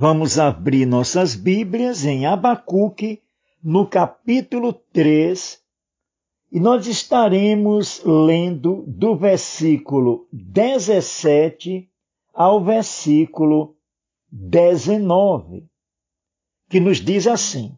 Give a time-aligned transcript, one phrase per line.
[0.00, 3.20] Vamos abrir nossas Bíblias em Abacuque,
[3.60, 5.60] no capítulo 3,
[6.52, 11.90] e nós estaremos lendo do versículo 17
[12.32, 13.74] ao versículo
[14.30, 15.66] 19,
[16.70, 17.76] que nos diz assim: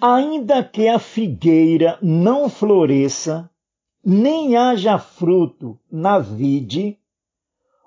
[0.00, 3.48] Ainda que a figueira não floresça,
[4.04, 6.98] nem haja fruto na vide,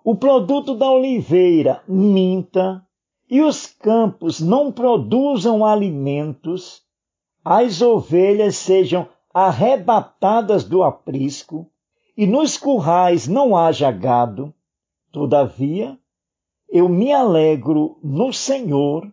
[0.04, 2.86] o produto da oliveira minta
[3.30, 6.84] e os campos não produzam alimentos,
[7.44, 11.68] as ovelhas sejam arrebatadas do aprisco
[12.18, 14.54] e nos currais não haja gado,
[15.12, 15.98] todavia
[16.70, 19.12] eu me alegro no Senhor,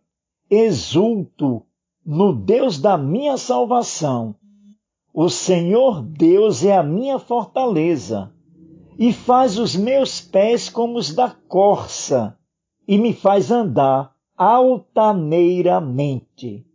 [0.50, 1.62] exulto
[2.04, 4.34] no Deus da minha salvação.
[5.12, 8.32] O Senhor Deus é a minha fortaleza
[9.00, 12.36] e faz os meus pés como os da corça,
[12.86, 16.66] e me faz andar altaneiramente.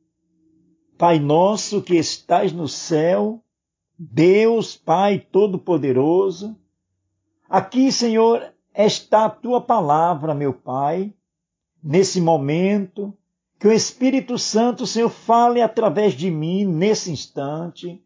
[0.97, 3.43] Pai nosso que estás no céu,
[3.95, 6.57] Deus Pai Todo-Poderoso,
[7.47, 11.13] aqui, Senhor, está a tua palavra, meu Pai,
[11.83, 13.15] nesse momento,
[13.59, 18.03] que o Espírito Santo, Senhor, fale através de mim nesse instante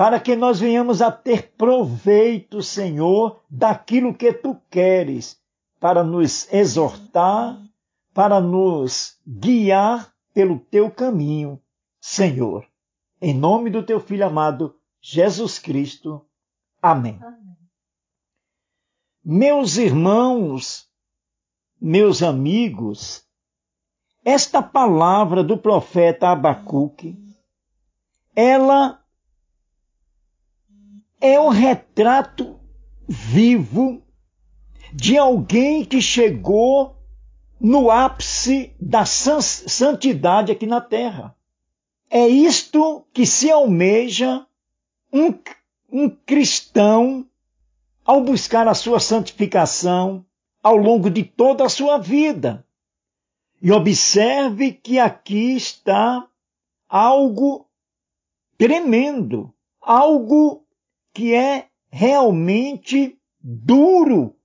[0.00, 5.38] para que nós venhamos a ter proveito, Senhor, daquilo que tu queres,
[5.78, 7.62] para nos exortar,
[8.14, 11.60] para nos guiar pelo teu caminho,
[12.00, 12.66] Senhor.
[13.20, 16.24] Em nome do teu filho amado, Jesus Cristo.
[16.80, 17.18] Amém.
[17.20, 17.56] Amém.
[19.22, 20.88] Meus irmãos,
[21.78, 23.22] meus amigos,
[24.24, 27.18] esta palavra do profeta Abacuque,
[28.34, 29.00] ela
[31.20, 32.58] é o retrato
[33.08, 34.02] vivo
[34.92, 36.96] de alguém que chegou
[37.60, 41.36] no ápice da santidade aqui na terra.
[42.08, 44.46] É isto que se almeja
[45.12, 45.34] um,
[45.92, 47.26] um cristão
[48.04, 50.24] ao buscar a sua santificação
[50.62, 52.66] ao longo de toda a sua vida.
[53.62, 56.26] E observe que aqui está
[56.88, 57.68] algo
[58.56, 60.64] tremendo, algo
[61.12, 64.36] que é realmente duro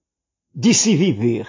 [0.53, 1.47] de se viver.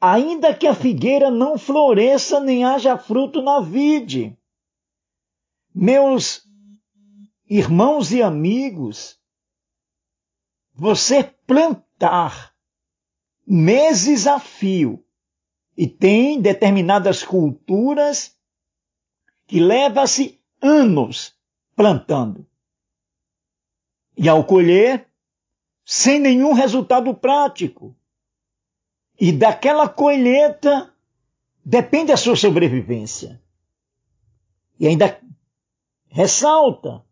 [0.00, 4.36] Ainda que a figueira não floresça nem haja fruto na vide.
[5.72, 6.44] Meus
[7.48, 9.20] irmãos e amigos,
[10.74, 12.52] você plantar
[13.46, 15.04] meses a fio
[15.76, 18.36] e tem determinadas culturas
[19.46, 21.36] que leva-se anos
[21.76, 22.46] plantando
[24.22, 25.08] e ao colher,
[25.84, 27.92] sem nenhum resultado prático.
[29.20, 30.94] E daquela colheita
[31.64, 33.42] depende a sua sobrevivência.
[34.78, 35.18] E ainda
[36.08, 37.04] ressalta: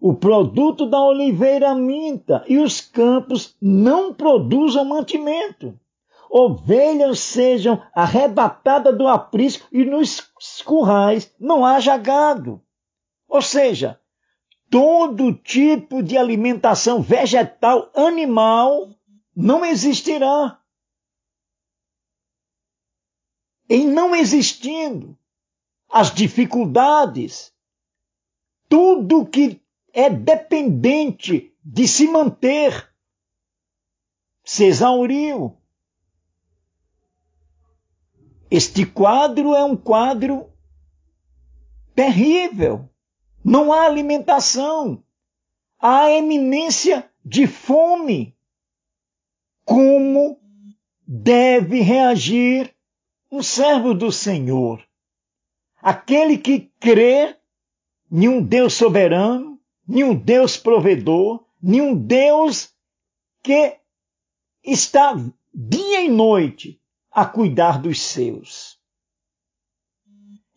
[0.00, 5.78] o produto da oliveira minta e os campos não produzam mantimento.
[6.30, 10.22] Ovelhas sejam arrebatadas do aprisco e nos
[10.64, 12.62] currais não haja gado.
[13.28, 13.99] Ou seja,
[14.70, 18.94] todo tipo de alimentação vegetal, animal,
[19.34, 20.62] não existirá.
[23.68, 25.18] Em não existindo
[25.88, 27.52] as dificuldades,
[28.68, 29.60] tudo que
[29.92, 32.92] é dependente de se manter
[34.44, 35.56] se exauriu.
[38.48, 40.52] Este quadro é um quadro
[41.94, 42.88] terrível.
[43.44, 45.02] Não há alimentação.
[45.78, 48.36] Há eminência de fome.
[49.64, 50.38] Como
[51.06, 52.74] deve reagir
[53.30, 54.84] um servo do Senhor?
[55.80, 57.36] Aquele que crê
[58.12, 59.58] em um Deus soberano,
[59.88, 62.74] em um Deus provedor, em um Deus
[63.42, 63.78] que
[64.62, 65.14] está
[65.54, 66.80] dia e noite
[67.10, 68.69] a cuidar dos seus.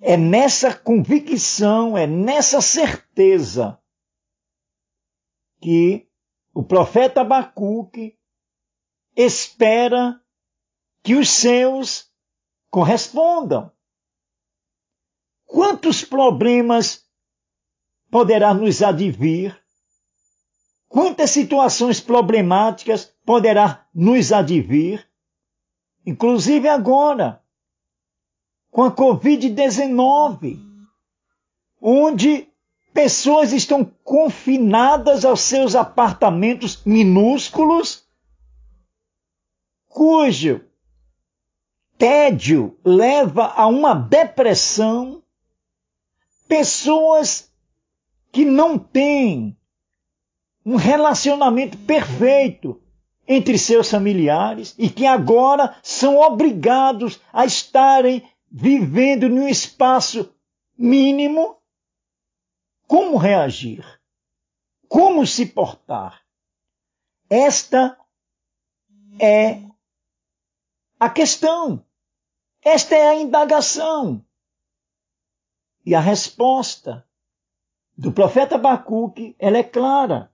[0.05, 3.79] É nessa convicção, é nessa certeza
[5.61, 6.05] que
[6.53, 8.19] o profeta Abacuque
[9.15, 10.21] espera
[11.01, 12.11] que os seus
[12.69, 13.71] correspondam.
[15.45, 17.07] Quantos problemas
[18.11, 19.57] poderá nos advir?
[20.89, 25.09] Quantas situações problemáticas poderá nos advir?
[26.05, 27.42] Inclusive agora,
[28.73, 30.59] com a Covid-19,
[31.79, 32.49] onde
[32.91, 38.03] pessoas estão confinadas aos seus apartamentos minúsculos,
[39.87, 40.65] cujo
[41.99, 45.21] tédio leva a uma depressão,
[46.47, 47.53] pessoas
[48.31, 49.55] que não têm
[50.65, 52.81] um relacionamento perfeito
[53.27, 60.31] entre seus familiares e que agora são obrigados a estarem vivendo num espaço
[60.77, 61.57] mínimo.
[62.85, 63.83] Como reagir?
[64.87, 66.23] Como se portar?
[67.27, 67.97] Esta
[69.19, 69.59] é
[70.99, 71.83] a questão.
[72.61, 74.23] Esta é a indagação.
[75.83, 77.05] E a resposta
[77.97, 80.31] do profeta Abacuque, ela é clara.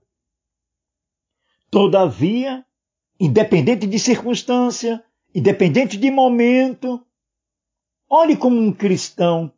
[1.71, 2.65] Todavia,
[3.17, 7.05] independente de circunstância, independente de momento,
[8.09, 9.51] olhe como um cristão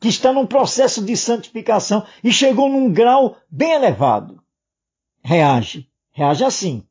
[0.00, 4.42] que está num processo de santificação e chegou num grau bem elevado.
[5.22, 5.90] Reage.
[6.10, 6.84] Reage assim.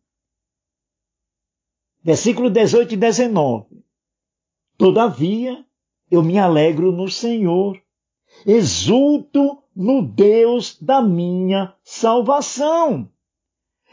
[2.03, 3.83] Versículo 18 e 19.
[4.77, 5.65] Todavia,
[6.09, 7.81] eu me alegro no Senhor,
[8.45, 13.11] exulto no Deus da minha salvação.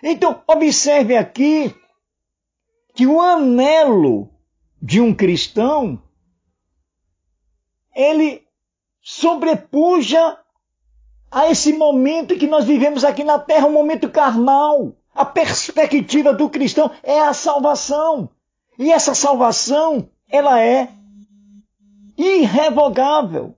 [0.03, 1.75] Então, observe aqui
[2.95, 4.31] que o anelo
[4.81, 6.04] de um cristão
[7.95, 8.43] ele
[9.01, 10.39] sobrepuja
[11.31, 14.95] a esse momento que nós vivemos aqui na terra, um momento carnal.
[15.15, 18.31] A perspectiva do cristão é a salvação.
[18.79, 20.89] E essa salvação, ela é
[22.17, 23.57] irrevogável.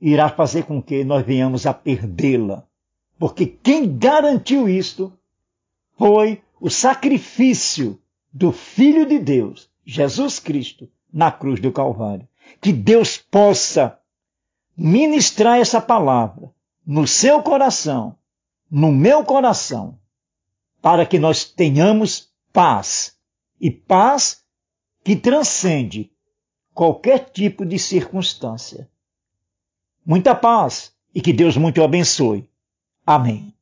[0.00, 2.66] irá fazer com que nós venhamos a perdê-la.
[3.18, 5.12] Porque quem garantiu isto
[5.96, 8.00] foi o sacrifício
[8.32, 12.28] do Filho de Deus, Jesus Cristo, na cruz do Calvário.
[12.60, 13.98] Que Deus possa
[14.76, 16.50] ministrar essa palavra
[16.86, 18.16] no seu coração,
[18.70, 19.98] no meu coração,
[20.80, 23.16] para que nós tenhamos paz.
[23.60, 24.44] E paz
[25.02, 26.12] que transcende
[26.72, 28.88] qualquer tipo de circunstância.
[30.08, 32.48] Muita paz e que Deus muito o abençoe.
[33.04, 33.52] Amém.